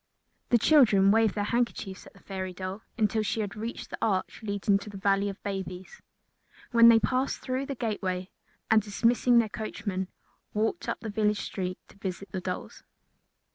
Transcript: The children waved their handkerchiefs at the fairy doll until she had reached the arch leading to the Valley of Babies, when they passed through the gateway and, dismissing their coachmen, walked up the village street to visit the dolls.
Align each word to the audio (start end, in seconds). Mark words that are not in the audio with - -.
The 0.49 0.57
children 0.57 1.11
waved 1.11 1.35
their 1.35 1.43
handkerchiefs 1.43 2.07
at 2.07 2.13
the 2.13 2.21
fairy 2.23 2.53
doll 2.53 2.81
until 2.97 3.21
she 3.21 3.41
had 3.41 3.55
reached 3.55 3.91
the 3.91 3.99
arch 4.01 4.41
leading 4.41 4.79
to 4.79 4.89
the 4.89 4.97
Valley 4.97 5.29
of 5.29 5.39
Babies, 5.43 6.01
when 6.71 6.89
they 6.89 6.97
passed 6.99 7.37
through 7.37 7.67
the 7.67 7.75
gateway 7.75 8.31
and, 8.71 8.81
dismissing 8.81 9.37
their 9.37 9.47
coachmen, 9.49 10.07
walked 10.55 10.89
up 10.89 11.01
the 11.01 11.09
village 11.11 11.41
street 11.41 11.77
to 11.89 11.97
visit 11.99 12.31
the 12.31 12.41
dolls. 12.41 12.81